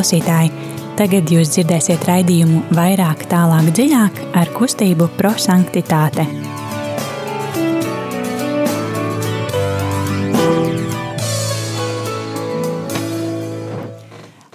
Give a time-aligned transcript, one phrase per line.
[0.00, 0.48] Klausītāji,
[0.96, 6.24] tagad jūs dzirdēsiet raidījumu vairāk, tālāk, dziļāk ar kustību prosanktitāte.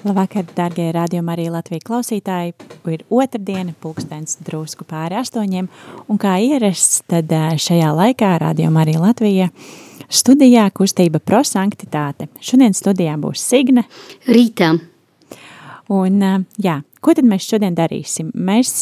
[0.02, 2.56] Labvakar, darbie radījumi, arī Latvijas klausītāji.
[2.96, 5.70] Ir otrdiena, pulkstenis drusku pāri astoņiem.
[6.10, 7.30] Un kā ierasts, tad
[7.62, 9.54] šajā laikā radījuma arī Latvija
[10.10, 12.32] studijā kustība prosanktitāte.
[12.42, 13.86] Šodien studijā būs Signe.
[14.26, 14.74] Rītā.
[15.94, 16.22] Un
[16.62, 18.32] jā, ko tad mēs šodien darīsim?
[18.34, 18.80] Mēs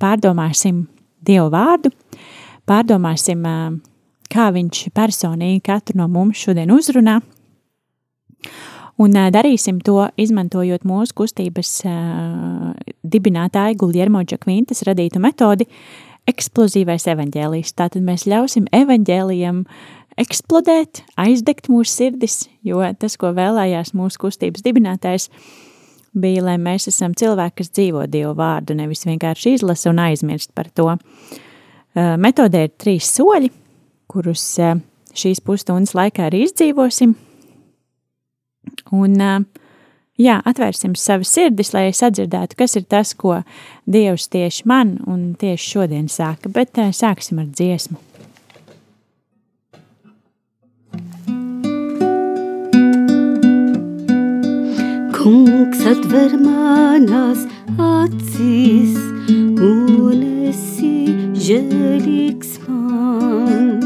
[0.00, 0.86] pārdomāsim
[1.20, 1.90] Dievu vārdu,
[2.68, 3.44] pārdomāsim,
[4.32, 7.18] kā viņš personīgi katru no mums šodien uzrunā.
[9.00, 15.64] Un uh, darīsim to, izmantojot mūsu kustības uh, dibinātāja Guljermo Džakvintas radītu metodi
[16.28, 17.72] eksplozīvais evaņģēlijs.
[17.78, 19.62] Tātad mēs ļausim evaņģēlijam
[20.20, 25.30] eksplodēt, aizdegt mūsu sirdis, jo tas, ko vēlējās mūsu kustības dibinātājs,
[26.12, 30.70] bija, lai mēs esam cilvēki, kas dzīvo Dievu vārdu, nevis vienkārši izlasa un aizmirst par
[30.74, 30.92] to.
[30.94, 33.50] Uh, metodē ir trīs soļi,
[34.10, 34.78] kurus uh,
[35.14, 37.16] šīs pusstundas laikā arī izdzīvosim–
[38.94, 39.16] Un,
[40.20, 43.40] jā, atvērsim savas sirdis, lai sadzirdētu, kas ir tas, ko
[43.90, 47.98] Dievs tieši man un tieši šodien sāka, bet sāksim ar dziesmu.
[55.30, 57.40] Kungs atver manas
[57.78, 58.96] acis
[59.66, 60.94] un esi
[61.44, 63.78] žēlīgs man.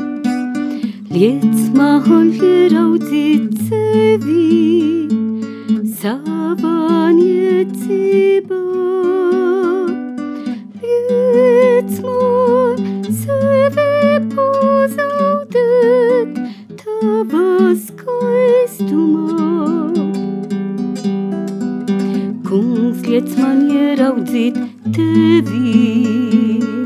[1.12, 4.48] Liec man ieraudzīt sevi
[6.00, 8.62] savā niecībā.
[10.80, 12.80] Liec man
[13.20, 13.92] sevi
[14.32, 16.32] pazaudēt
[16.80, 17.52] tavā
[17.84, 19.34] skaistumā.
[21.04, 24.56] Kungs, liec man ieraudzīt
[24.96, 26.83] tevi.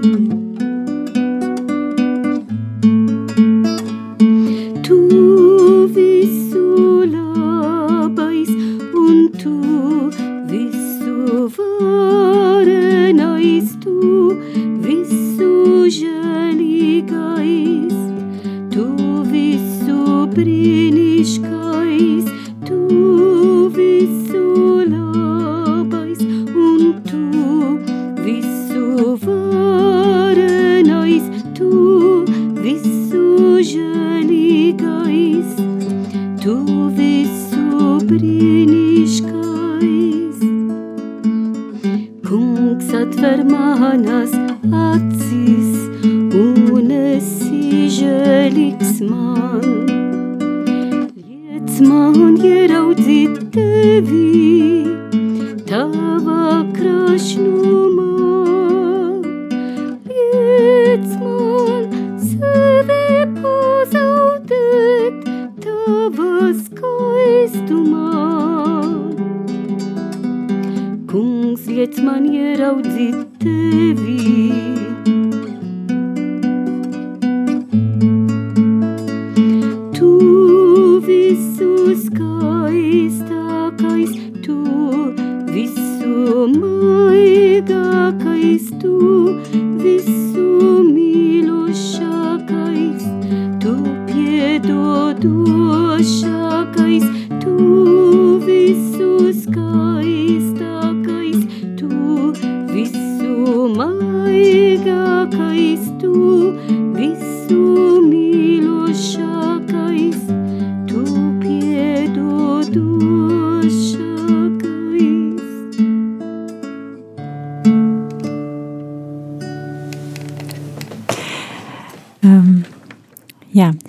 [81.98, 82.57] school.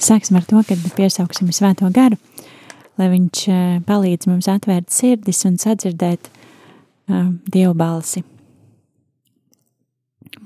[0.09, 2.17] Sāksim ar to, ka piesauksim svēto garu,
[2.99, 8.23] lai viņš eh, palīdz mums atvērt sirdis un sadzirdēt uh, Dievu balsi.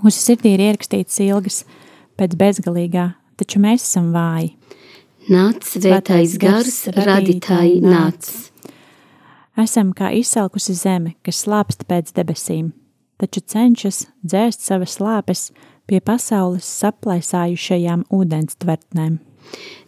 [0.04, 1.64] Mūsu sirdī ir ierakstīts ilgas
[2.20, 4.54] pēc bezgalīgā, taču mēs esam vāji.
[5.32, 8.28] Nāc, svētais gars, radītāji, nāc!
[9.60, 12.72] Esam kā izsalkusi zeme, kas slāpst pēc debesīm,
[13.22, 15.52] taču cenšas dzēst savas slāpes
[15.88, 19.22] pie pasaules saplaisājušajām ūdens tvertnēm.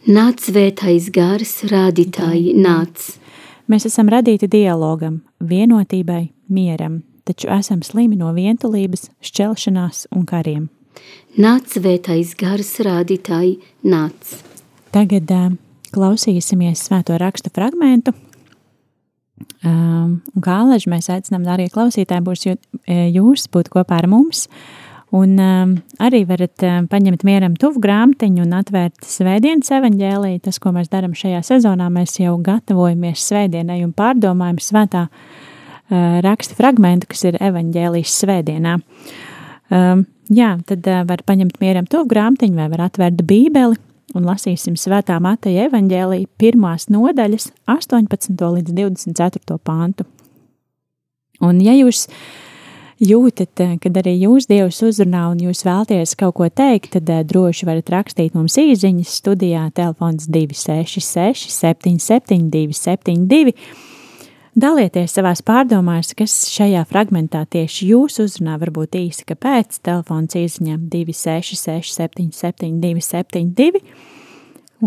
[0.06, 3.08] Nāc, svētais gars, rādītāji, nāc!
[3.66, 10.68] Mēs esam radīti dialogam, vienotībai, mieram, taču esam slimi no vientulības, šķelšanās un kariem.
[11.36, 14.36] Nāc, svētais gars, rādītāji, nāc!
[14.94, 15.50] Tagad uh,
[15.92, 18.14] klausīsimies svēto rakstu fragmentu,
[19.66, 22.44] Um, kā alaži mēs aicinām, arī klausītāji būs
[23.12, 24.46] jūs būt kopā ar mums.
[25.14, 30.40] Un um, arī varat um, paņemt mieram tuvu grāmatiņu un atvērt svētdienas evaņģēlīju.
[30.48, 36.58] Tas, ko mēs darām šajā sezonā, mēs jau gatavojamies svētdienai un pārdomājam svētā uh, raksta
[36.58, 38.76] fragmentu, kas ir evaņģēlijas svētdienā.
[39.70, 43.78] Um, jā, tad uh, var paņemt mieram tuvu grāmatiņu vai var atvērt bībeli
[44.16, 48.34] un lasīsim Svētā Mateja evaņģēlīja pirmās nodaļas 18.
[48.34, 49.58] līdz 24.
[49.62, 50.06] pāntu.
[51.44, 52.06] Un ja jūs
[53.02, 57.68] jūtat, kad arī jūs Dievs uzrunā un jūs vēlties kaut ko teikt, tad eh, droši
[57.68, 63.56] varat rakstīt mums īziņas studijā telefons 266 77 272
[64.56, 71.92] Dalieties savās pārdomās, kas šajā fragmentā tieši jūs uzrunā, varbūt īsi, kāpēc telefons izņem 266
[71.92, 73.82] 77 272.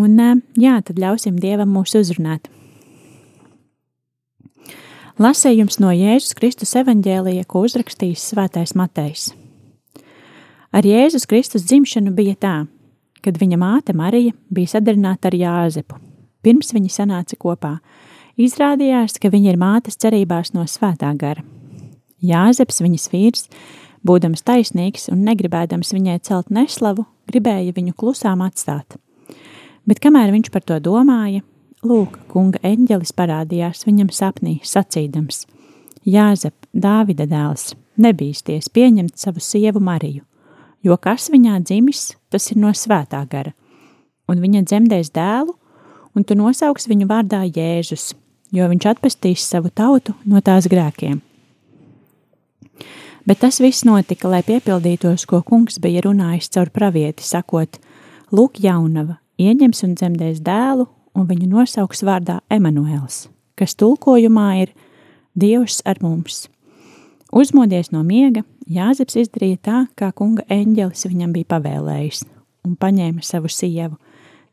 [0.01, 0.17] Un
[0.57, 2.49] jā, tad ļausim Dievam mūs uzrunāt.
[5.19, 9.29] Lasējums no Jēzus Kristus evaņģēlija, ko uzrakstījis Svētais Matejs.
[10.71, 12.57] Ar Jēzus Kristus dzimšanu bija tā,
[13.25, 15.99] kad viņa māte Marija bija sadarināta ar Jāzepu.
[16.41, 17.77] Pirms viņi sanāca kopā–
[18.39, 21.41] Izrādījās, ka viņa ir mātes cerībās no svētā gara.
[22.23, 23.49] Jāzeps, viņas vīrs,
[24.07, 28.95] būdams taisnīgs un negribēdams viņai celt neslavu, gribēja viņu klusām atstāt.
[29.83, 31.43] Bet kamēr viņš par to domāja,
[31.85, 35.45] lūk, kunga eņģelis parādījās viņam sapnī, sacīdams:
[36.07, 40.23] Jāzep, Dāvida dēls, nebīsties pieņemt savu sievu Mariju,
[40.83, 43.53] jo kas viņā dzimis, tas ir no svētā gara,
[44.29, 45.55] un viņa dzemdēs dēlu,
[46.15, 48.13] un tu nosauks viņu vārdā Jēzus,
[48.51, 51.21] jo viņš atpestīs savu tautu no tās grēkiem.
[53.29, 57.77] Bet tas viss notika, lai piepildītos, ko kungs bija runājis caur pravieti, sakot:
[58.33, 60.87] Lūk, jaunava, ieņems un dzemdēs dēlu,
[61.17, 63.27] un viņu nosauks vārdā Emanuēls,
[63.59, 64.73] kas tulkojumā ir
[65.39, 66.47] Dievs ar mums.
[67.31, 72.21] Uzmodies no miega, Jāzeps izdarīja tā, kā kunga eņģelis viņam bija pavēlējis,
[72.67, 73.97] un paņēma savu sievu.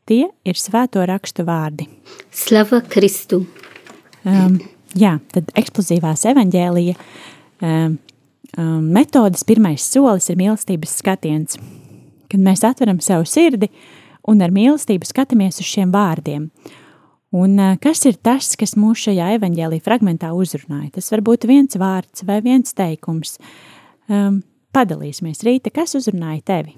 [0.09, 1.85] Tie ir svēto rakstu vārdi.
[2.33, 3.43] Slava Kristu!
[4.25, 4.55] Um,
[4.97, 7.97] jā, tad eksplozīvās evaņģēlija um,
[8.57, 11.59] um, metodas pirmais solis ir mīlestības skatiens.
[12.27, 13.69] Kad mēs atveram savu sirdi
[14.27, 16.49] un ar mīlestību skatāmies uz šiem vārdiem.
[17.37, 20.93] Un uh, kas ir tas, kas mūs šajā evaņģēlī fragmentā uzrunāja?
[20.97, 23.35] Tas var būt viens vārds vai viens teikums.
[24.07, 24.41] Um,
[24.75, 26.77] padalīsimies, Rīta, kas uzrunāja tevi?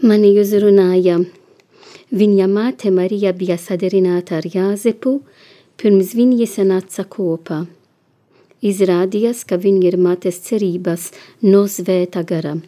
[0.00, 1.18] Mani uzrunāja
[2.10, 5.18] viņa māte Marija bija sadarināta ar Jāzepu,
[5.76, 7.66] pirms viņi sanāca kopā.
[8.60, 11.10] Izrādījās, ka viņi ir mātes cerības
[11.44, 12.58] no svēta gara.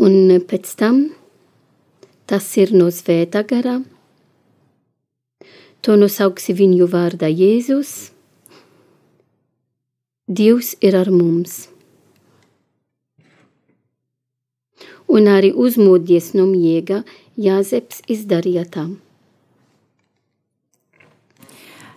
[0.00, 1.04] Un pēc tam
[2.26, 3.80] tas ir no svēta gara.
[5.84, 8.10] To nosauksi viņu vārdā Jēzus.
[10.24, 11.66] Dievs ir ar mums.
[15.12, 17.02] Un arī uzmodies no miega,
[17.36, 18.94] Jāzeps izdarīja tam.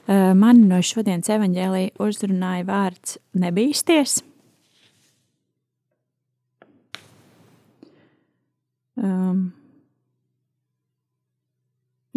[0.08, 4.22] Man no šodienas evaņģēlīja uzrunāja vārds nebīsties.
[8.98, 9.52] Um,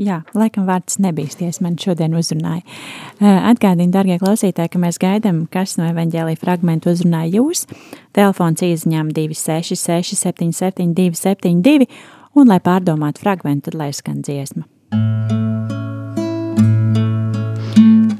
[0.00, 2.62] jā, laikam vārds nebīsties man šodien uzrunāja.
[3.20, 7.66] Uh, atgādini, darbie klausītāji, ka mēs gaidām, kas no evaņģēlīja fragmentu uzrunāja jūs.
[8.16, 11.86] Telefons izņem 266 77 272
[12.34, 14.64] un, lai pārdomātu fragmentu, tad lai skan dziesma.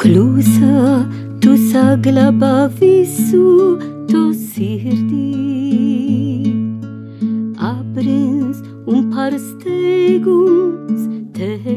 [0.00, 1.04] Klusa,
[1.42, 3.78] tu saglabā visu
[4.10, 5.28] to sirdī.
[7.60, 8.58] Aprins
[8.88, 11.76] un pārsteigums tevi.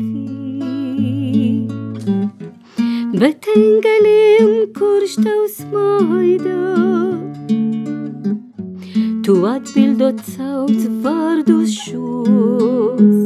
[3.20, 6.64] Bet engelim, kurš tev smaida,
[9.24, 13.22] tu atbildot sauc vārdus šos.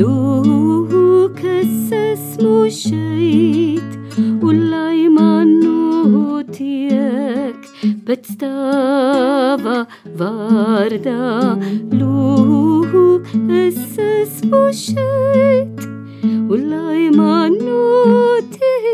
[0.00, 7.63] Lūk, es esmu šeit, un lai man notiek
[8.06, 9.84] pēc tava
[10.18, 11.56] vārdā.
[11.92, 12.92] Lūk,
[13.52, 15.76] es esmu šeit,
[16.24, 18.92] un lai man notiek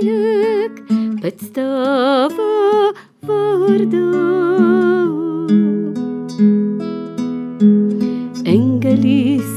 [1.23, 2.51] pēc tava
[3.31, 4.07] vārdā.
[8.51, 9.53] Engelis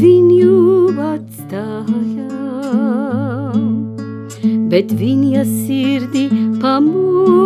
[0.00, 0.58] viņu
[1.12, 2.30] atstāja,
[4.72, 6.26] bet viņa sirdī
[6.62, 7.43] pamodas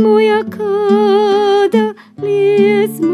[0.00, 1.82] Un firmoja kāda
[2.24, 3.10] liesma,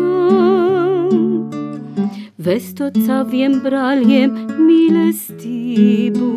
[2.38, 6.35] vestot saviem brāļiem mīlestību.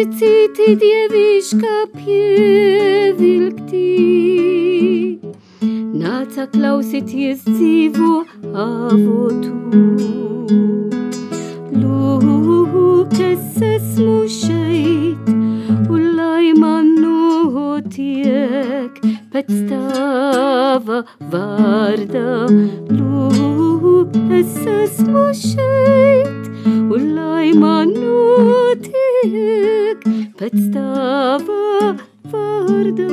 [0.00, 3.80] Daudzi citi dievišķā pievilkti.
[6.00, 9.52] Nāca klausīties dzīvo avotu.
[11.76, 15.28] Lūk, es esmu šeit,
[15.90, 18.12] un lai man notiek
[19.32, 22.48] pēc tava vārda.
[22.88, 26.48] Lūk, es esmu šeit,
[26.88, 29.89] un lai man notiek
[30.40, 31.92] pēc tava
[32.32, 33.08] vārda.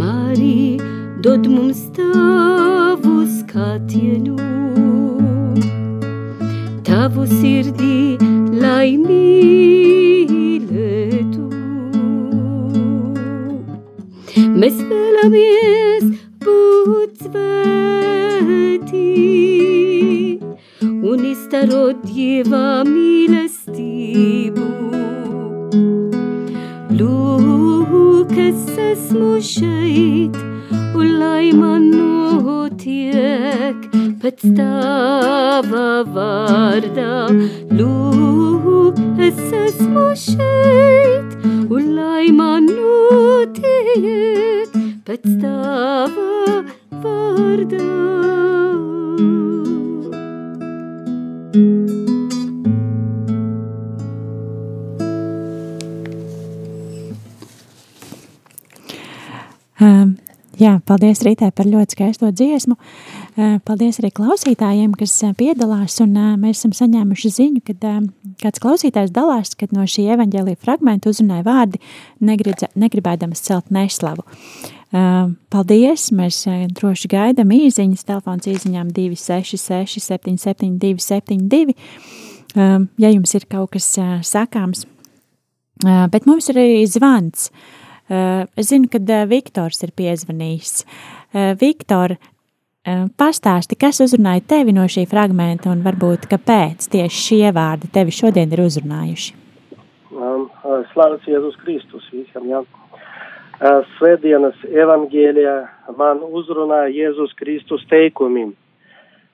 [0.00, 0.88] Marija,
[1.22, 4.34] dod mums tavu skatienu,
[6.90, 8.18] tavu sirdī,
[8.58, 10.26] lai mīlētu.
[14.58, 16.04] Mēs vēlamies
[16.42, 19.06] būt svētī
[21.06, 24.64] un izstarot Dieva mīlestību.
[26.98, 30.36] Lūk, es esmu šeit,
[30.98, 33.78] un lai man notiek
[34.22, 37.12] pēc tava vārda.
[37.80, 38.98] Lūk,
[39.28, 41.36] es esmu šeit,
[41.70, 44.70] un lai man notiek
[45.06, 46.64] pēc tava
[47.04, 48.35] vārda.
[60.60, 62.76] Jā, paldies Rītai par ļoti skaisto dziesmu.
[62.76, 65.98] Uh, paldies arī klausītājiem, kas uh, piedalās.
[66.04, 67.92] Un, uh, mēs esam saņēmuši ziņu, ka
[68.42, 71.82] kāds klausītājs dalās, ka no šī evaņģēlīja fragmenta uzrunāja vārdi,
[72.24, 74.26] negridza, negribēdams celt neslavu.
[75.52, 76.10] Paldies!
[76.14, 76.44] Mēs
[76.78, 81.74] droši gaidām īsiņas, telefons īsiņām 266, 772, 72.
[82.56, 83.90] Uh, ja jums ir kaut kas
[84.24, 84.86] sakāms,
[85.82, 87.50] bet mums ir arī zvans.
[88.06, 90.84] Uh, es zinu, ka uh, Viktors ir piezvanījis.
[91.34, 92.16] Uh, Viktor,
[93.18, 98.52] pastāsti, kas uzrunāja tevi no šī fragmenta un varbūt kāpēc tieši šie vārdi tevi šodien
[98.54, 99.32] ir uzrunājuši?
[100.14, 100.44] Um,
[100.92, 102.60] Slavēts Jēzus Kristus visam, jā.
[103.96, 105.56] Svētdienas evangēlijā
[105.98, 108.52] man uzrunāja Jēzus Kristus teikumi.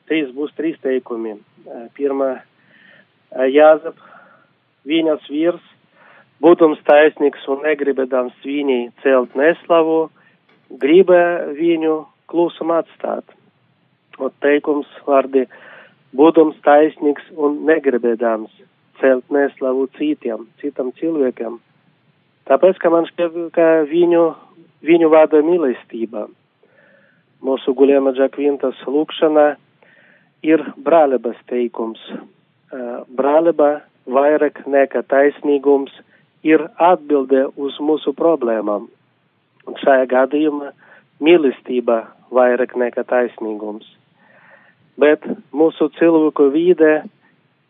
[0.08, 1.36] Trīs būs trīs teikumi.
[1.98, 2.30] Pirmā,
[3.52, 4.00] Jāzep,
[4.88, 5.71] viņas vīrs,
[6.42, 10.11] būdams taisnīgs un negribēdams viņai celt neslavu,
[10.82, 11.99] gribēja viņu
[12.30, 13.25] klusum atstāt.
[14.18, 15.46] Un teikums vārdi,
[16.16, 18.52] būdams taisnīgs un negribēdams
[19.00, 21.58] celt neslavu citiem, citam cilvēkam.
[22.50, 24.22] Tāpēc, ka man šķiet, ka viņu,
[24.87, 26.26] viņu vada mīlestība.
[27.42, 29.46] Mūsu gulēma džakvintas lūkšana
[30.46, 32.02] ir brālības teikums.
[33.18, 35.94] Brālība vairāk nekā taisnīgums
[36.46, 38.88] ir atbilde uz mūsu problēmām.
[39.66, 40.72] Un šajā gadījumā
[41.22, 42.02] mīlestība
[42.34, 43.87] vairāk nekā taisnīgums.
[44.99, 46.94] Bet mūsu cilvēku vīdē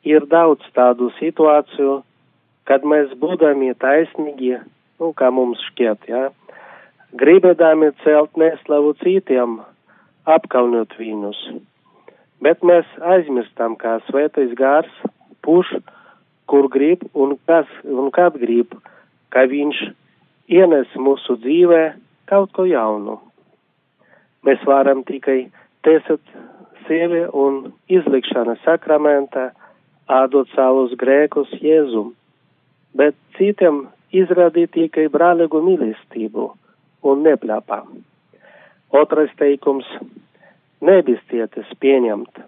[0.09, 2.01] ir daudz tādu situāciju,
[2.67, 4.57] kad mēs būdami taisnīgi,
[5.01, 6.25] nu, kā mums šķiet, jā,
[7.19, 9.61] gribēdami celt neslavu citiem,
[10.25, 11.39] apkaunot viņus.
[12.43, 14.91] Bet mēs aizmirstam, kā svētais gars
[15.47, 15.69] puš
[16.53, 18.75] kur grib un, kas, un kad grib,
[19.33, 19.79] ka viņš
[20.53, 21.83] ienes mūsu dzīvē
[22.29, 23.17] kaut ko jaunu.
[24.45, 25.47] Mēs varam tikai
[25.87, 26.21] tiesāt
[26.85, 29.49] sevi un izlikšana sakramenta,
[30.13, 32.13] ādot savus grēkus Jēzum,
[33.01, 36.49] bet citiem izrādīt tikai brālīgu mīlestību
[37.09, 37.81] un nepļāpā.
[38.93, 39.89] Otrais teikums-
[40.89, 42.43] nebistieties pieņemt.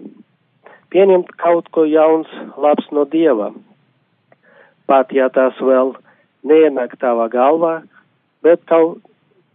[0.93, 2.29] Pieņemt kaut ko jauns,
[2.61, 3.55] labs no Dieva,
[4.87, 5.95] pat ja tas vēl
[6.45, 7.75] neienāk tavā galvā,
[8.45, 9.01] bet kaut,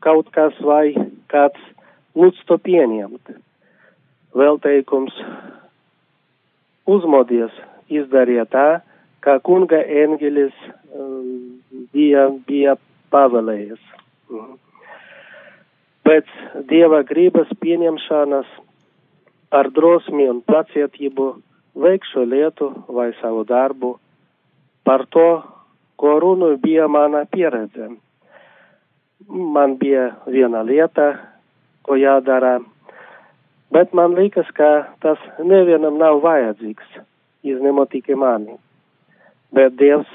[0.03, 0.93] kaut kas vai
[1.29, 1.61] kāds
[2.17, 3.35] lūdz to pieņemt.
[4.33, 5.15] vēl teikums
[6.85, 7.53] uzmodies
[7.89, 8.67] izdarīja tā,
[9.25, 10.55] kā kunga eņģelis
[10.93, 11.59] um,
[11.93, 12.75] bija, bija
[13.13, 13.81] pavēlējies.
[14.29, 14.57] Mhm.
[16.05, 16.29] Pēc
[16.69, 18.47] dieva gribas pieņemšanas
[19.53, 21.27] ar drosmi un pacietību
[21.77, 23.97] veikšu lietu vai savu darbu
[24.83, 25.41] par to,
[25.99, 27.89] ko runu bija mana pieredze.
[29.27, 31.09] Man bija viena lieta,
[31.83, 32.59] ko jādara,
[33.71, 34.69] bet man liekas, ka
[35.03, 37.01] tas nevienam nav vajadzīgs,
[37.43, 38.55] izņemot tikai mani.
[39.53, 40.09] Bet Dievs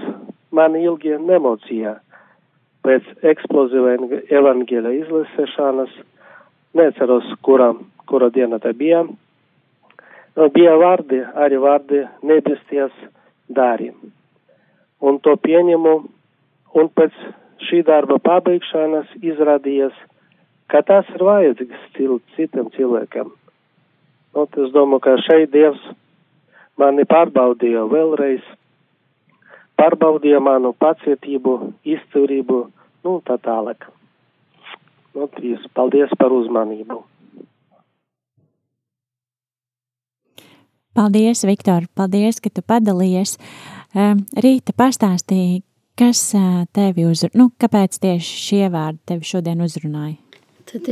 [0.55, 1.99] man ilgi nemocīja.
[2.85, 3.95] Pēc eksplozīva
[4.39, 5.93] evaņģēļa izlasēšanas,
[6.77, 7.71] neceros, kura,
[8.11, 9.05] kura diena tā bija,
[10.57, 12.93] bija vārdi, arī vārdi nebesties
[13.49, 13.93] dari.
[15.05, 15.95] Un to pieņemu,
[16.81, 17.17] un pēc
[17.69, 19.95] šī darba pabeigšanas izrādījās,
[20.73, 23.33] ka tas ir vajadzīgs cil, citam cilvēkam.
[24.35, 25.83] Un es domāju, ka šeit Dievs
[26.81, 28.47] mani pārbaudīja vēlreiz,
[29.79, 31.59] pārbaudīja manu pacietību,
[31.97, 32.61] izturību,
[33.07, 33.87] nu tā tālāk.
[35.15, 35.63] Nu, trīs.
[35.79, 37.05] Paldies par uzmanību.
[40.95, 43.37] Paldies, Viktor, paldies, ka tu padalījies.
[43.95, 45.63] Rīta pastāstīja,
[45.99, 46.27] kas
[46.75, 50.17] tevi uzrunāja, nu, kāpēc tieši šie vārdi tevi šodien uzrunāja?
[50.67, 50.89] Tad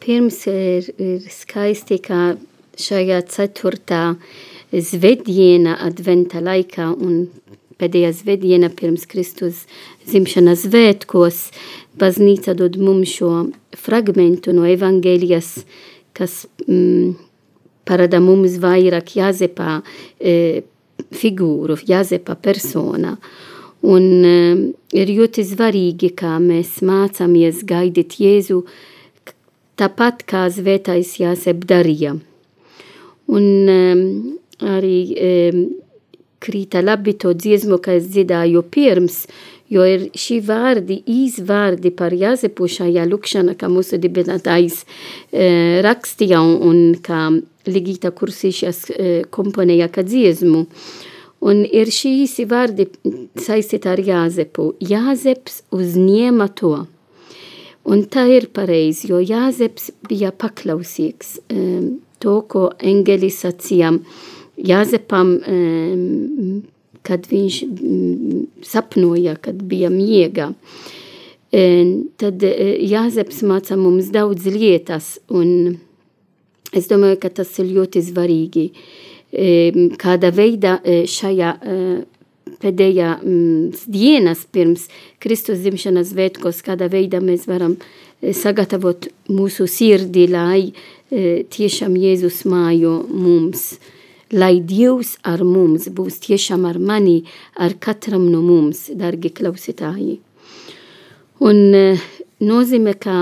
[0.00, 2.36] pirms ir, ir skaisti, ka
[2.80, 4.02] šajā ceturtā
[4.72, 7.26] zvedjiena adventa laikā un
[7.76, 9.64] pēdējā zvedjiena pirms Kristus
[10.08, 11.42] zimšanas svētkos
[12.00, 13.32] baznīca dod mums šo
[13.76, 15.50] fragmentu no evaņģēlijas,
[16.16, 17.16] kas mm,
[17.88, 19.82] parāda mums vairāk Jāzepa
[20.16, 20.64] e,
[21.16, 23.16] figūru, Jāzepa persona.
[23.86, 24.36] Un e,
[24.96, 28.62] ir ļoti svarīgi, kā mēs mācāmies gaidīt Jēzu,
[29.78, 32.16] tāpat kā svētais Jāzep darīja.
[33.26, 33.82] Un e,
[34.64, 35.34] arī e,
[36.42, 39.24] krīta labi to dziesmu, ka es dziedāju pirms,
[39.72, 46.56] jo ir šī vārdi, izvārdi par Jāzepu šajā lukšana, kā mūsu dibinātājs e, rakstīja un,
[46.68, 47.28] un kā
[47.66, 50.64] Ligita Kursīšas e, komponēja kā dziesmu.
[51.46, 52.88] Un ir šīs vārdi
[53.38, 54.72] saistīti ar Jāzepu.
[54.82, 56.74] Jāzeps uzņēma to.
[57.86, 61.60] Un tā ir pareizi, jo Jāzeps bija paklausīgs e,
[62.18, 63.92] to, ko eņģelis sacīja
[64.66, 65.56] Jāzepam, e,
[67.06, 67.60] kad viņš
[68.66, 70.50] sapnoja, kad bija miega.
[72.20, 75.76] Tad Jāzeps māca mums daudz lietas, un
[76.74, 78.64] es domāju, ka tas ir ļoti svarīgi.
[80.00, 81.50] Kāda veida šajā
[82.62, 83.08] pēdējā
[83.92, 84.86] dienas pirms
[85.20, 87.74] Kristus dzimšanas svētkos, kādā veidā mēs varam
[88.22, 90.72] sagatavot mūsu sirdi, lai
[91.10, 93.74] tiešām Jēzus mājo mums
[94.32, 100.18] lai Dievs ar mums būs tiešām ar mani, ar katram no mums, dargi klausītāji.
[101.46, 101.84] Un e,
[102.42, 103.16] nozīmē, ka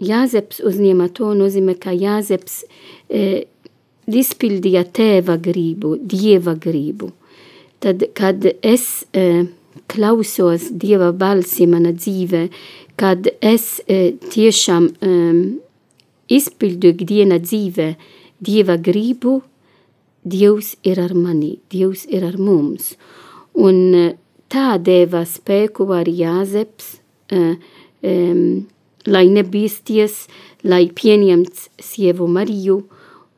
[0.00, 2.62] Jāzeps uzņēma to, nozīmē, ka Jāzeps
[3.08, 3.46] e,
[4.06, 7.12] izpildīja tēva gribu, dieva gribu.
[7.80, 9.46] Tad, kad es e,
[9.90, 12.48] klausos dieva balsi mana dzīve,
[13.00, 15.12] kad es e, tiešām e,
[16.30, 17.94] izpildu ikdiena dzīve
[18.40, 19.40] dieva gribu,
[20.22, 22.92] Dievs ir ar mani, Dievs ir ar mums.
[23.56, 24.16] Un eh,
[24.52, 26.98] tā deva spēku arī Jāzeps,
[27.32, 27.54] uh,
[28.02, 28.66] um,
[29.06, 30.26] lai nebīsties,
[30.66, 32.80] lai pieņemts sievu Mariju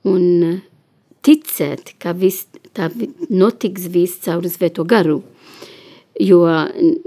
[0.08, 0.60] un uh,
[1.22, 2.88] ticēt, ka viss tā
[3.30, 5.20] notiks viss caur svēto garu.
[6.20, 6.44] Jo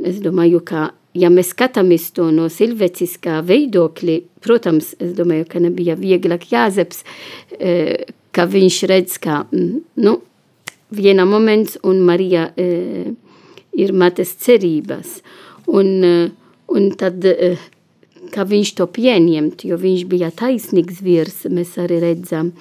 [0.03, 5.97] es domāju, ka ja mēs skatāmies to no silveciskā veidokļa, protams, es domāju, ka nebija
[5.99, 7.03] vieglāk Jāzeps,
[7.59, 10.17] uh, ka viņš redz, ka nu,
[10.95, 13.13] viena moments un Marija e,
[13.75, 15.19] ir mates cerības.
[15.67, 16.15] Un, e,
[16.75, 17.55] un tad, e,
[18.33, 22.53] ka viņš to pieņemt, jo viņš bija taisnīgs vīrs, mēs arī redzam,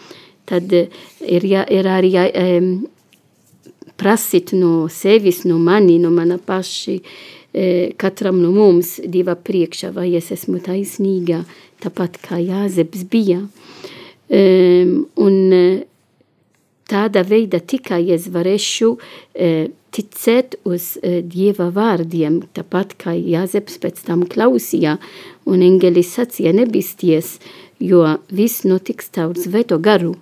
[0.48, 0.86] tad e,
[1.20, 2.24] ir, jā, ir arī jā,
[4.00, 6.98] prasīt no sevis, no mani, no mana paši,
[7.54, 7.66] e,
[8.00, 11.44] katram no mums diva priekšā, vai es esmu taisnīga,
[11.84, 13.44] tāpat kā Jāzeps bija.
[14.34, 15.36] Un
[16.88, 18.88] tādā veidā tikai es varēšu
[19.94, 24.96] ticēt uz Dieva vārdiem, tāpat kā Jāzeps pēc tam klausīja,
[25.46, 27.38] un engelis sacīja nebisties,
[27.78, 30.14] jo viss notiks caur svēto garu.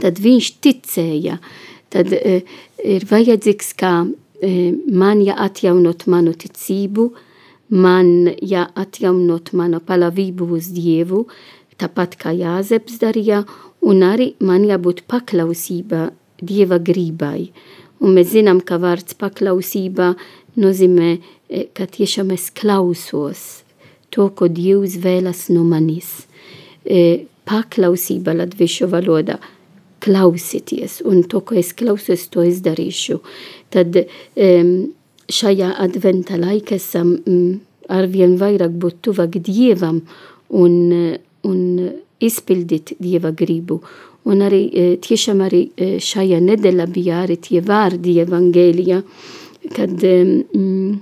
[0.00, 1.38] Tad viņš ticēja,
[1.92, 3.94] tad uh, ir vajadzīgs, kā
[4.40, 7.10] man jāatjaunot manu ticību,
[7.70, 11.26] man jāatjaunot manu palavību uz Dievu,
[11.80, 13.44] tāpat kā Jāzeps darīja,
[13.80, 16.10] un arī man jābūt paklausībā
[16.40, 17.50] Dieva grībai.
[18.00, 20.14] Un mēs zinām, ka vārds paklausībā
[20.56, 23.62] nozīmē, e, ka tiešām es klausos
[24.08, 26.26] to, ko Dievs vēlas no manis.
[26.84, 29.36] E, paklausība latviešu valodā
[30.00, 33.20] klausieties, un to, ko es klausos, to es darīšu.
[33.72, 34.70] Tad um,
[35.30, 37.58] šajā adventa laikā esam um,
[37.90, 40.02] arvien vairāk būt tuvāk Dievam
[40.48, 40.76] un,
[41.46, 41.60] un
[42.20, 43.80] izpildīt Dieva gribu.
[44.28, 44.66] Un arī
[45.00, 45.62] tiešām arī
[46.04, 48.98] šajā nedēļā bija arī tie vārdi evangēlijā,
[49.76, 51.00] kad, um,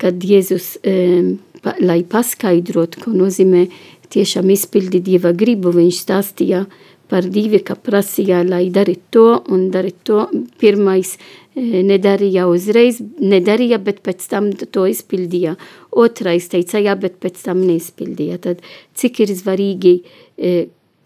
[0.00, 3.66] kad Jēzus, um, pa, lai paskaidrot, ko nozīmē
[4.12, 6.64] tiešām izpildīt Dieva gribu, viņš stāstīja
[7.10, 10.26] par divi, ka prasīja, lai darīt to un darīt to.
[10.60, 11.16] Pirmais
[11.56, 15.56] nedarīja uzreiz, nedarīja, bet pēc tam to izpildīja.
[15.96, 18.40] Otrais teica, jā, bet pēc tam neizpildīja.
[18.44, 18.64] Tad
[18.98, 19.94] cik ir svarīgi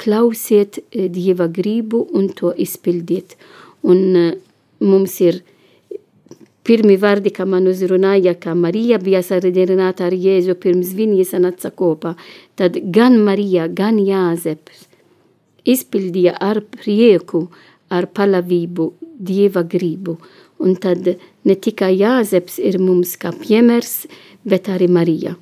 [0.00, 3.36] klausiet Dieva gribu un to izpildiet.
[3.86, 4.34] Un
[4.80, 5.42] mums ir
[6.66, 12.14] pirmi vārdi, kā man uzrunāja, ka Marija bija saredzināta ar Jēzu pirms viņa sanāca kopā.
[12.58, 14.89] Tad gan Marija, gan Jāzeps
[15.68, 17.48] izpildīja ar prieku,
[17.90, 20.16] ar palavību Dieva gribu.
[20.60, 21.08] Un tad
[21.44, 24.06] ne tikai Jāzeps ir mums kā piemērs,
[24.44, 25.34] bet arī Marija.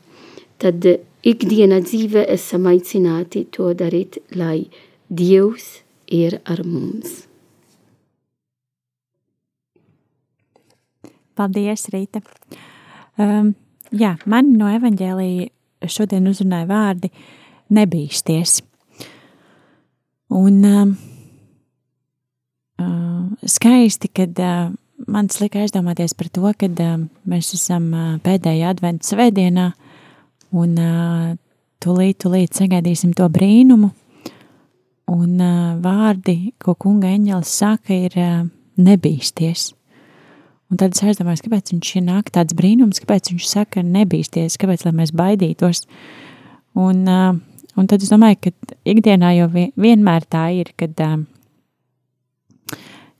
[0.58, 0.86] Tad
[1.26, 4.66] ikdiena dzīve esam aicināti to darīt, lai
[5.08, 7.24] Dievs ir ar mums.
[11.38, 12.22] Paldies, Rīta!
[13.18, 13.52] Um,
[13.94, 17.12] jā, man no evaņģēlīja šodien uzrunāja vārdi
[17.74, 18.58] nebīsties.
[20.28, 20.88] Un uh,
[22.78, 24.74] uh, skaisti, kad uh,
[25.08, 29.70] man lika aizdomāties par to, ka uh, mēs esam uh, pēdējā adventu svētdienā
[30.52, 31.32] un uh,
[31.80, 33.90] tūlīt, tūlīt sagaidīsim to brīnumu.
[35.08, 39.70] Un uh, vārdi, ko kunga eņģelis saka, ir uh, nebīsties.
[40.68, 44.84] Un tad es aizdomājos, kāpēc viņš ir nāk tāds brīnums, kāpēc viņš saka nebīsties, kāpēc,
[44.84, 45.86] lai mēs baidītos.
[46.76, 47.38] Un uh,
[47.78, 50.98] Un tad es domāju, ka ikdienā jau vienmēr tā ir, kad,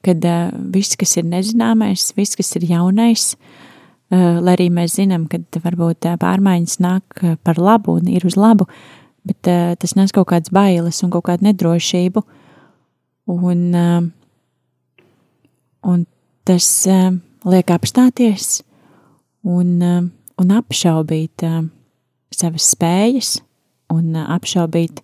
[0.02, 0.26] kad
[0.74, 3.30] viss, kas ir nezināmais, viss, kas ir jaunais,
[4.10, 8.66] lai arī mēs zinām, ka varbūt pārmaiņas nāk par labu un ir uz labu,
[9.28, 12.24] bet tas nes kaut kādas bailes un kaut kādu nedrošību.
[13.28, 13.64] Un,
[15.84, 16.06] un
[16.48, 16.68] tas
[17.44, 18.62] liek apstāties
[19.44, 19.74] un,
[20.40, 21.44] un apšaubīt
[22.34, 23.36] savas spējas
[23.92, 25.02] un apšaubīt,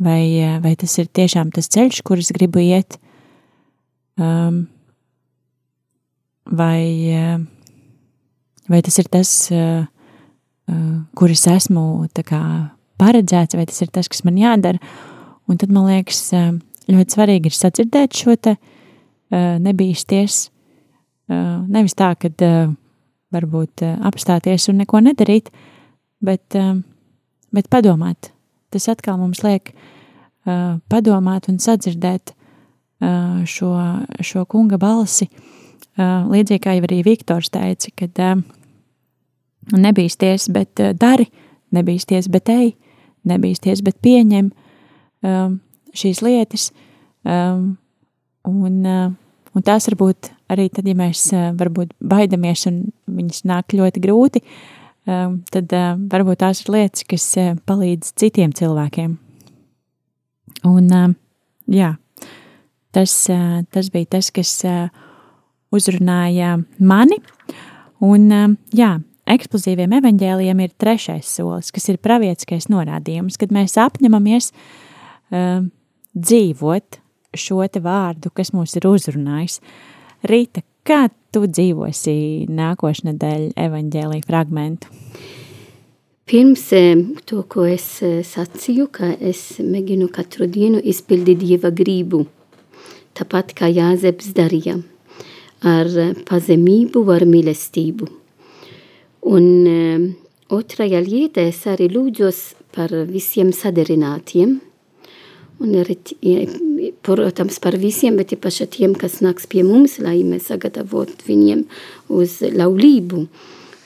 [0.00, 2.98] vai, vai tas ir tiešām tas ceļš, kur es gribu iet,
[4.20, 4.64] um,
[6.50, 6.84] vai,
[8.68, 9.86] vai tas ir tas, uh,
[10.70, 11.84] uh, kur es esmu
[12.26, 12.42] kā,
[13.00, 14.80] paredzēts, vai tas ir tas, kas man jādara.
[15.50, 16.28] Un tad man liekas,
[16.90, 20.46] ļoti svarīgi ir sadzirdēt šo te uh, nebīsties.
[21.30, 22.72] Uh, nevis tā, ka uh,
[23.34, 25.50] varbūt uh, apstāties un neko nedarīt,
[26.22, 26.76] bet uh,
[27.54, 28.30] bet padomāt.
[28.70, 33.72] Tas atkal mums liek uh, padomāt un sadzirdēt uh, šo,
[34.24, 35.28] šo kunga balsi.
[35.98, 38.36] Uh, līdzīgi kā jau arī Viktors teica, kad uh,
[39.74, 41.26] nebīsties, bet uh, dari,
[41.74, 42.74] nebīsties, bet ej,
[43.28, 44.52] nebīsties, bet pieņem
[45.26, 45.58] um,
[45.96, 46.70] šīs lietas.
[47.26, 47.74] Um,
[48.48, 49.10] un, uh,
[49.52, 54.40] un tās varbūt arī tad, ja mēs uh, varbūt baidamies un viņas nāk ļoti grūti,
[54.40, 59.16] uh, tad ehm, varbūt tās ir lietas, kas ehm, palīdz citiem cilvēkiem.
[60.68, 60.88] Un,
[61.72, 61.94] jā,
[62.92, 63.12] tas,
[63.72, 64.50] tas bija tas, kas
[65.72, 67.16] uzrunāja mani.
[68.04, 68.26] Un,
[68.76, 68.90] jā,
[69.30, 74.50] eksplozīviem evaņģēliem ir trešais solis, kas ir pravietiskais norādījums, kad mēs apņemamies
[75.30, 75.70] um,
[76.16, 77.00] dzīvot
[77.38, 79.60] šo te vārdu, kas mūs ir uzrunājis.
[80.26, 84.90] Rīta, kā tu dzīvosi nākošais nedēļa evaņģēlīja fragmentu?
[86.30, 86.68] Pirms
[87.26, 92.24] to, ko es eh, sacīju, ka es mēģinu katru dienu izpildīt dieva gribu,
[93.18, 94.78] tāpat kā Jāzeps darīja,
[95.66, 95.90] ar
[96.28, 98.06] pazemību, ar mīlestību.
[99.26, 99.46] Un
[100.48, 102.40] otrajā lieta es arī lūdzos
[102.72, 104.60] par visiem sadarinātiem,
[105.60, 105.96] un arī
[107.04, 111.66] protams, par visiem, bet īpaši tiem, kas nāks pie mums, lai mēs sagatavotu viņiem
[112.08, 113.26] uz laulību.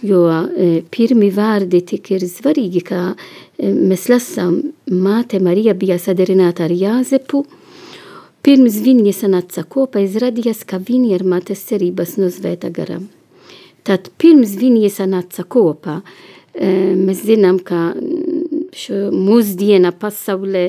[0.05, 4.59] Jo e, pirmi vārdi tik ir svarīgi, ka e, mēs lasām,
[4.93, 7.45] māte Marija bija sadarināta ar Jāzepu,
[8.45, 12.99] Pirms viņa sanāca kopā, izrādījās, ka viņa ir mātes cerības no svēta gara.
[13.89, 15.95] Tad pirms viņa sanāca kopā,
[16.53, 17.95] e, mēs zinām, ka
[19.17, 20.67] mūsdiena pasaulē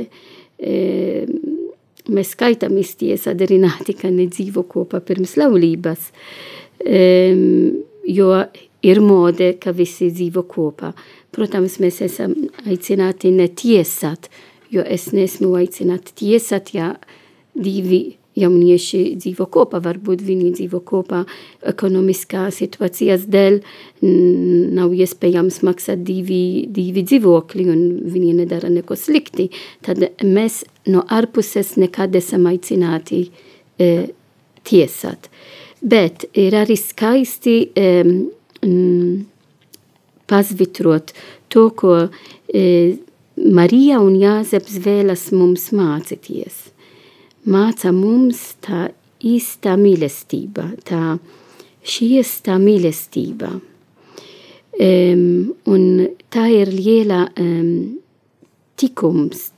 [0.60, 6.12] mēs skaitamies tie sadarināti, ka nedzīvo kopā pirms laulības,
[6.86, 8.30] um, jo
[8.86, 10.94] ir mode, ka visi dzīvo kopā.
[11.36, 14.30] Protams, mēs esam aicināti netiesāt,
[14.72, 16.94] jo es nesmu aicināti tiesāt, ja
[17.56, 21.24] divi jaunieši dzīvo kopā, varbūt viņi dzīvo kopā
[21.72, 23.60] ekonomiskā situācijas dēļ,
[24.76, 29.48] nav iespējams maksāt divi, divi dzīvokļi un viņi nedara neko slikti.
[29.86, 33.26] Tad mēs no ārpuses nekad esam aicināti
[33.80, 33.92] e,
[34.68, 35.32] tiesāt.
[35.86, 39.18] Bet ir arī skaisti e, mm,
[40.28, 41.16] pasvitrot
[41.54, 42.68] to, ko e,
[43.36, 46.75] Marija un Jāzeps vēlas mums mācīties
[47.46, 48.90] māca mums tā
[49.26, 51.18] īstā mīlestība, tā
[51.86, 53.54] šiestā mīlestība.
[54.76, 55.84] Um, un
[56.34, 58.02] tā ir liela um,
[58.76, 59.52] tikums,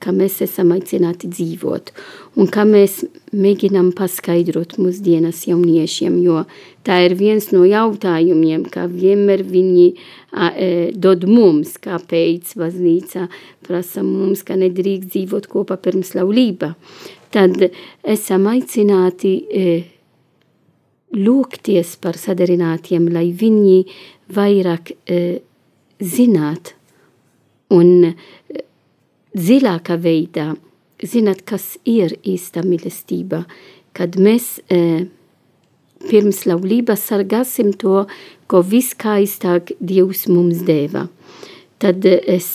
[0.00, 1.90] ka mēs esam aicināti dzīvot
[2.38, 3.00] un kā mēs
[3.34, 6.44] mēģinām paskaidrot mūsdienas jauniešiem, jo
[6.86, 13.26] tā ir viens no jautājumiem, kā vienmēr viņi a, e, dod mums, kāpēc baznīca
[13.66, 16.74] prasa mums, ka nedrīkst dzīvot kopā pirms laulība
[17.34, 17.68] tad
[18.06, 19.66] esam aicināti e,
[21.16, 23.80] lūgties par sadarinātiem, lai viņi
[24.36, 25.20] vairāk e,
[26.02, 26.74] zināt
[27.74, 28.14] un e,
[29.36, 30.52] dziļākā veidā
[31.02, 33.42] zināt, kas ir īsta mīlestība,
[33.96, 34.46] kad mēs
[36.08, 38.06] pirms laulības sargāsim to,
[38.48, 41.04] ko viskaistāk Dievs mums deva.
[41.84, 42.48] Tad es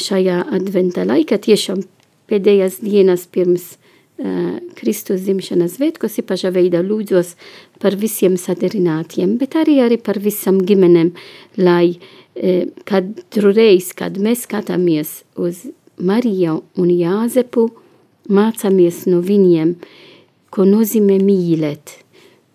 [0.00, 1.84] šajā adventa laikā tiešām
[2.32, 3.74] pēdējās dienas pirms
[4.78, 7.34] Kristus dzimšanas svētkos īpašā veidā lūdzos
[7.82, 11.12] par visiem sadarinātiem, bet arī, arī par visam ģimenēm,
[11.58, 11.98] lai
[12.88, 15.66] katru reizi, kad mēs skatāmies uz
[16.00, 17.66] Mariju un Jāzepu,
[18.32, 19.74] mācāmies no viņiem,
[20.52, 21.98] ko nozīmē mīlēt,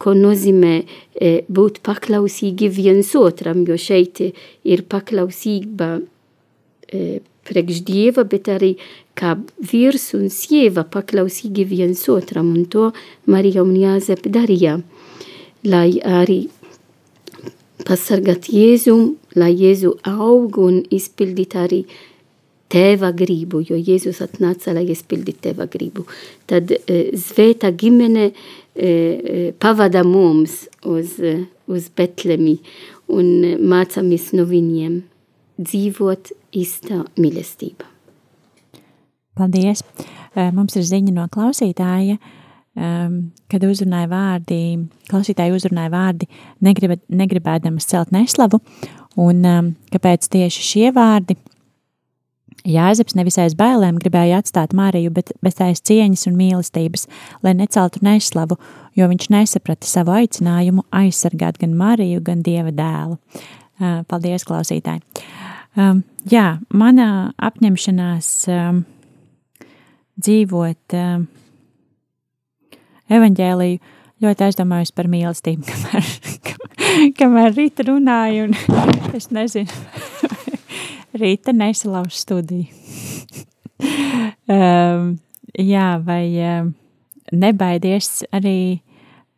[0.01, 8.49] ko nozīmē e, būt paklausīgi viens otram, jo šeit ir paklausība e, priekš Dieva, bet
[8.51, 8.73] arī
[9.17, 9.35] kā
[9.71, 12.91] vīrs un sieva paklausīgi viens otram, un to
[13.25, 14.77] Marija un Jāzep darīja,
[15.65, 16.43] lai arī
[17.87, 18.97] pasargāt Jēzu,
[19.39, 21.83] lai Jēzu aug un izpildīt arī
[22.71, 26.03] tēva gribu, jo Jēzus atnāca, lai izpildītu tēva gribu.
[26.49, 28.33] Tad e, svēta ģimene e,
[28.87, 31.15] e, pavada mums uz,
[31.67, 32.57] uz Betlemi
[33.07, 33.29] un
[33.71, 34.99] mācāmies no viņiem
[35.57, 37.87] dzīvot īstā mīlestība.
[39.37, 39.83] Paldies!
[40.35, 42.17] Mums ir ziņa no klausītāja,
[43.49, 44.59] kad uzrunāja vārdi,
[45.09, 46.29] klausītāji uzrunāja vārdi
[46.65, 48.61] negrib, negribēdamas celt neslavu,
[49.17, 49.45] un
[49.93, 51.37] kāpēc tieši šie vārdi
[52.67, 57.05] Jāzeps nevis aiz bailēm gribēja atstāt Mariju, bet, bet aiz cieņas un mīlestības,
[57.45, 58.57] lai neceltu neslavu,
[58.97, 63.19] jo viņš nesaprata savu aicinājumu aizsargāt gan Mariju, gan Dieva dēlu.
[64.09, 65.05] Paldies, klausītāji!
[65.77, 68.79] Um, jā, mana apņemšanās um,
[70.17, 71.27] dzīvot um,
[73.13, 73.93] evaņģēliju
[74.25, 76.09] ļoti aizdomājos par mīlestību, kamēr,
[77.19, 78.57] kamēr Rīta runāja, un
[79.19, 79.69] es nezinu,
[81.21, 82.73] Rīta nesalauž studiju.
[84.49, 85.13] um,
[85.53, 86.73] jā, vai um,
[87.29, 88.81] nebaidies arī,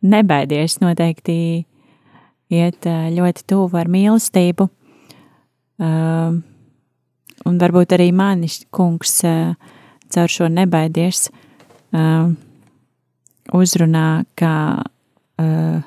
[0.00, 1.38] nebaidies noteikti
[2.48, 4.72] iet uh, ļoti tuvu ar mīlestību,
[5.80, 9.54] un varbūt arī manis kungs uh,
[10.12, 11.28] caur šo nebaidies
[11.94, 12.30] uh,
[13.56, 15.78] uzrunā, kā uh,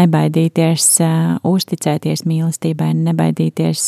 [0.00, 3.86] nebaidīties, uh, uzticēties mīlestībai, nebaidīties,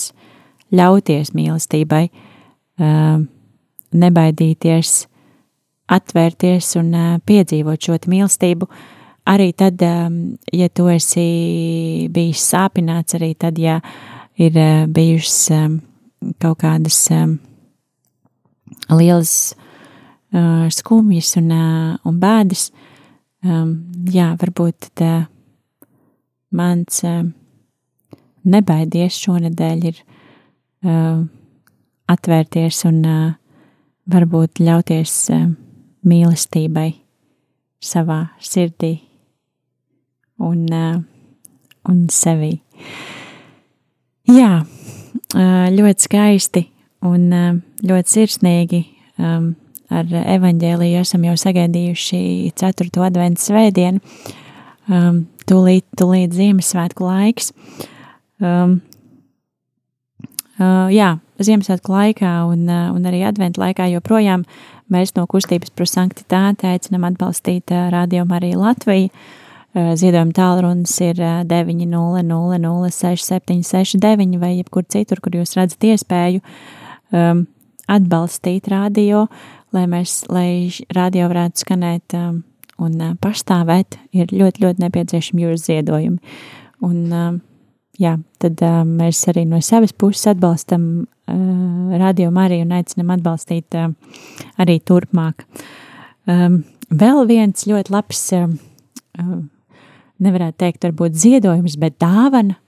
[0.73, 3.21] ļauties mīlestībai, uh,
[3.93, 4.97] nebaidīties,
[5.93, 6.95] atvērties un
[7.29, 8.69] piedzīvot šo mīlestību.
[9.29, 9.79] Arī tad,
[10.51, 15.69] ja tu esi bijis sāpināts, arī tad, ja uh, ir eh, bijušas eh,
[16.41, 17.27] kaut kādas eh,
[18.91, 19.55] lielas
[20.73, 21.51] skumjas un,
[22.09, 22.71] un bēdas.
[23.45, 25.27] Jā, varbūt tā
[26.57, 27.03] mans
[28.55, 30.01] nebaidies šonadēļ ir
[32.17, 33.05] atvērties un
[34.09, 35.19] varbūt ļauties
[36.09, 36.89] mīlestībai
[37.85, 38.95] savā sirdī
[40.41, 40.65] un,
[41.93, 42.55] un sevī.
[44.31, 44.53] Jā,
[45.73, 46.63] ļoti skaisti
[47.07, 47.27] un
[47.83, 48.83] ļoti sirsnīgi
[49.23, 52.91] ar evaņģēliju esam jau sagaidījuši 4.
[53.07, 54.01] adventu svētdienu,
[55.51, 57.51] tūlīt, tūlīt Ziemassvētku laiks.
[60.93, 61.11] Jā,
[61.43, 64.47] Ziemassvētku laikā un, un arī adventu laikā joprojām
[64.93, 69.09] Mēs no kustības prosanktitāte aicinam atbalstīt Radio Mariju Latviju.
[69.73, 71.17] Ziedojuma tālrunis ir
[71.49, 76.43] 900-6769 vai jebkur citur, kur jūs redzat iespēju
[77.17, 77.49] um,
[77.89, 79.33] atbalstīt radio,
[79.73, 82.45] lai mēs, lai radio varētu skanēt um,
[82.85, 86.19] un uh, pastāvēt, ir ļoti, ļoti nepieciešami jūsu ziedojumi.
[86.85, 87.33] Un, uh,
[88.01, 91.05] jā, tad uh, mēs arī no savas puses atbalstam uh,
[92.03, 93.85] radio Mariju un aicinam atbalstīt uh,
[94.61, 95.37] arī turpmāk.
[96.29, 96.55] Um,
[96.93, 98.53] vēl viens ļoti labs uh,
[100.25, 102.59] nevarētu teikt, varbūt ziedojums, bet dāvana.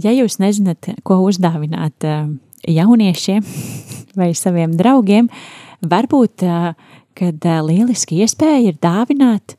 [0.00, 2.28] Ja jūs nezināt, ko uzdāvināt eh,
[2.70, 3.44] jauniešiem
[4.20, 5.30] vai saviem draugiem,
[5.82, 9.56] varbūt, eh, kad eh, lieliski iespēja ir dāvināt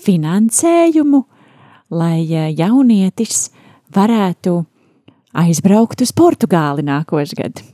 [0.00, 1.18] finansējumu,
[1.92, 2.22] lai
[2.56, 3.50] jaunietis
[3.92, 4.54] varētu
[5.36, 7.66] aizbraukt uz Portugāli nākošais gads.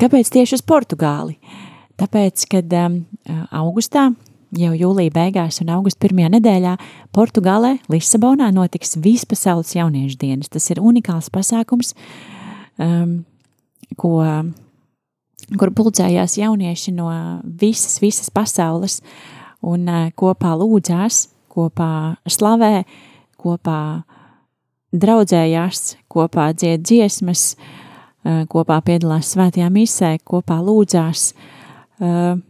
[0.00, 1.36] Kāpēc tieši uz Portugāli?
[2.00, 2.72] Tāpēc, kad
[3.52, 4.06] augustā
[4.58, 6.74] jau jūlija beigās un augusta pirmajā nedēļā
[7.14, 10.50] Portugālē, Lisabonā notiks vispasaules jauniešu dienas.
[10.52, 11.94] Tas ir unikāls pasākums,
[12.82, 13.22] um,
[14.00, 14.14] ko,
[15.58, 17.10] kur pulcējās jaunieši no
[17.44, 19.00] visas, visas pasaules
[19.64, 21.92] un uh, kopā lūdzās, kopā
[22.30, 22.84] slavē,
[23.40, 23.80] kopā
[24.94, 27.52] draudzējās, kopā dzied dziesmas,
[28.24, 31.32] uh, kopā piedalās svētajā misē, kopā lūdzās.
[32.02, 32.42] Uh,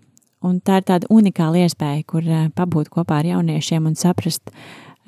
[0.45, 4.53] Un tā ir tāda unikāla iespēja, kur uh, pabūt kopā ar jauniešiem un saprast,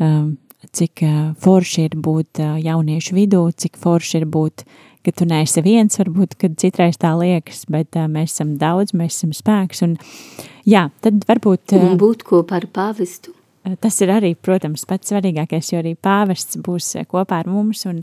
[0.01, 0.35] um,
[0.77, 4.65] cik uh, forši ir būt uh, jauniešu vidū, cik forši ir būt,
[5.07, 9.37] ka tu neesi viens, varbūt, kad citreiz tā liekas, bet mēs esam daudz, mēs esam
[9.37, 9.85] spēks.
[9.87, 9.95] Un,
[10.67, 11.77] jā, tad varbūt.
[11.79, 13.37] Un būt kopā ar pāvestu.
[13.83, 17.83] Tas ir arī, protams, pats svarīgākais, jo arī pāvests būs kopā ar mums.
[17.91, 18.03] Un,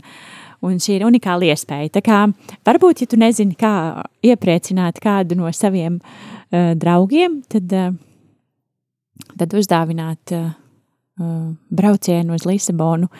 [0.64, 1.92] un šī ir unikāla iespēja.
[1.98, 2.20] Tā kā
[2.66, 10.34] varbūt, ja tu nezini, kā iepriecināt kādu no saviem uh, draugiem, tad, uh, tad uzdāvināt
[10.36, 10.52] uh,
[11.70, 13.10] braucienu uz Lisabonu,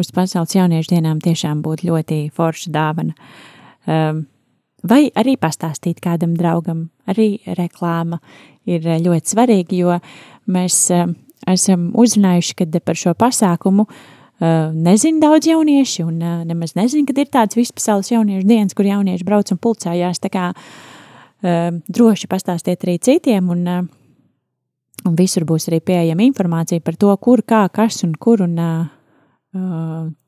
[0.00, 3.14] uz pasaules jauniešu dienām tiešām būtu ļoti forša dāvana.
[3.84, 4.24] Um,
[4.82, 8.18] vai arī pastāstīt kādam draugam, arī reklāma
[8.66, 10.00] ir ļoti svarīga, jo
[10.50, 11.06] mēs uh,
[11.46, 14.04] esam uzzinājuši, ka par šo pasākumu uh,
[14.74, 19.52] nezina daudz jaunieši, un nemaz nezina, kad ir tāds vispasaules jauniešu dienas, kur jaunieši brauc
[19.54, 20.20] un pulcējās.
[20.22, 20.48] Tā kā
[21.44, 23.66] droši pastāstiet arī citiem, un,
[25.04, 28.58] un visur būs arī pieejama informācija par to, kur, kā, kas un kur, un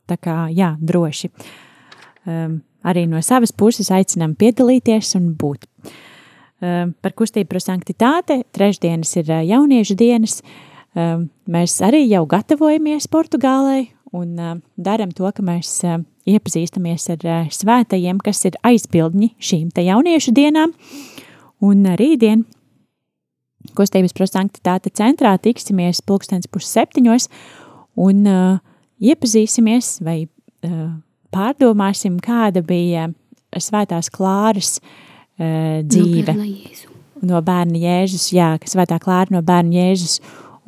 [0.07, 1.33] tā kā, jā, droši.
[2.87, 5.67] Arī no savas puses aicinām piedalīties un būt.
[6.61, 10.39] Par kustību par sanktitāte, trešdienas ir jauniešu dienas,
[10.95, 15.81] mēs arī jau gatavojamies Portugālei un daram to, ka mēs
[16.27, 20.75] iepazīstamies ar svētajiem, kas ir aizpildņi šīm te jauniešu dienām.
[21.65, 22.45] Un rītdien
[23.77, 27.29] kustības prosanktitāte centrā tiksimies pulkstens pusseptiņos
[28.07, 28.59] un uh,
[29.03, 30.91] iepazīsimies vai uh,
[31.35, 33.09] pārdomāsim, kāda bija
[33.57, 36.35] svētās klāras uh, dzīve.
[36.37, 36.91] No bērna,
[37.33, 40.21] no bērna Jēzus, jā, ka svētā klāra no bērna Jēzus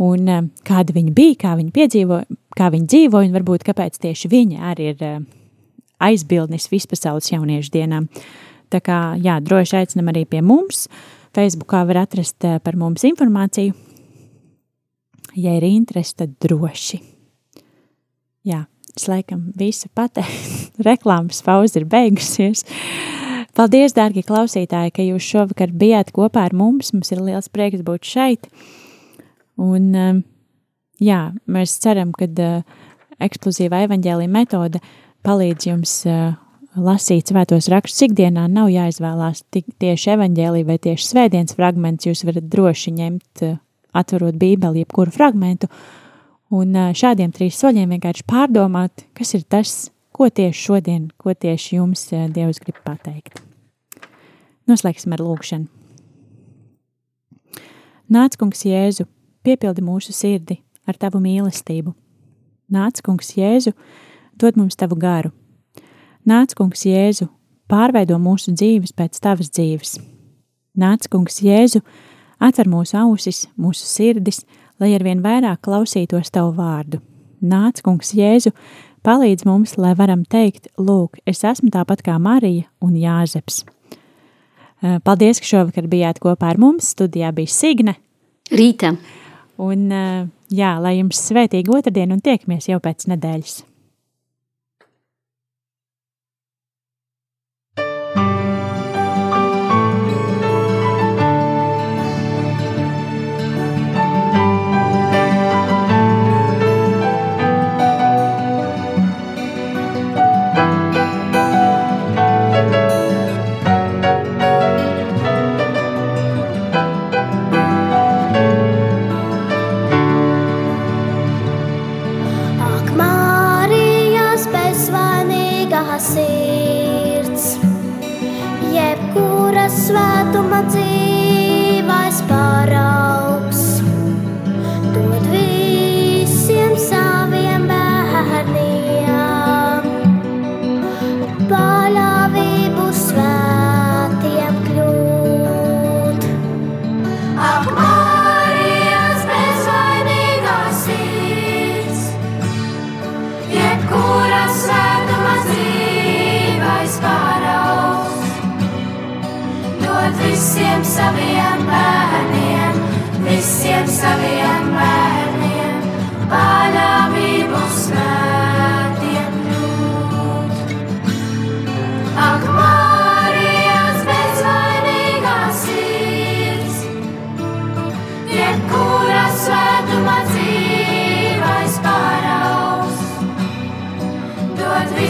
[0.02, 4.30] un uh, kāda viņa bija, kā viņa piedzīvoja, kā viņa dzīvoja un varbūt kāpēc tieši
[4.32, 5.20] viņa arī ir uh,
[6.02, 8.08] aizbildnis vispasaules jauniešu dienām.
[8.72, 10.86] Tā kā, jā, droši aicinam arī pie mums.
[11.36, 13.74] Facebookā var atrast eh, par mums informāciju.
[15.38, 16.98] Ja ir interesi, tad droši.
[18.48, 18.64] Jā,
[18.96, 20.68] es laikam visu pateicu.
[20.88, 22.64] Reklāmas pauze ir beigusies.
[23.58, 26.92] Paldies, dārgie klausītāji, ka jūs šovakar bijāt kopā ar mums.
[26.94, 28.50] Mums ir liels prieks būt šeit.
[29.58, 30.20] Un, eh,
[31.02, 32.82] jā, mēs ceram, ka uh,
[33.22, 34.80] eksplozīva evaņģēlīja metode
[35.26, 36.34] palīdz jums uh,
[36.78, 42.94] lasīt svētos rakstus ikdienā, nav jāizvēlās tieši evaņģēlī vai tieši svētdienas fragments, jūs varat droši
[42.98, 43.58] ņemt, uh,
[43.98, 45.70] atverot bībeli, jebkuru fragmentu,
[46.54, 49.76] un uh, šādiem trīs soļiem vienkārši pārdomāt, kas ir tas,
[50.14, 53.42] ko tieši šodien, ko tieši jums uh, Dievs grib pateikt.
[54.68, 55.68] Noslēgsim ar lūgšanu.
[58.08, 59.04] Nāc, kungs, Jēzu,
[59.44, 60.56] piepildi mūsu sirdi
[60.88, 61.94] ar tavu mīlestību.
[62.72, 63.72] Nāc, kungs, Jēzu,
[64.36, 65.32] dod mums tavu garu.
[66.28, 67.28] Nāc, kungs, Jēzu,
[67.70, 69.96] pārveido mūsu dzīves pēc tavas dzīves.
[70.78, 71.80] Nāc, kungs, Jēzu,
[72.40, 74.42] atver mūsu ausis, mūsu sirdis,
[74.80, 77.00] lai arvien vairāk klausītos tavu vārdu.
[77.40, 78.52] Nāc, kungs, Jēzu,
[79.06, 83.64] palīdz mums, lai varam teikt, lūk, es esmu tāpat kā Marija un Jāzeps.
[84.78, 86.92] Paldies, ka šovakar bijāt kopā ar mums.
[86.94, 87.96] Studijā bija Signe.
[88.54, 88.92] Rīta.
[89.58, 93.62] Un eh, jā, lai jums svētīgi otrdien un tiekamies jau pēc nedēļas.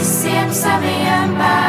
[0.09, 1.68] visiem saviem bērniem.